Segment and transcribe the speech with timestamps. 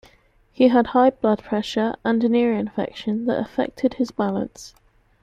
[0.51, 4.73] He had high blood pressure and an ear infection that affected his balance.